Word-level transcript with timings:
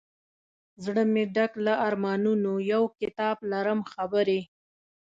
زړه 0.83 1.03
مي 1.13 1.23
ډک 1.35 1.51
له 1.65 1.73
ارمانونو 1.87 2.51
یو 2.73 2.83
کتاب 2.99 3.37
لرم 3.51 3.79
خبري 3.91 4.41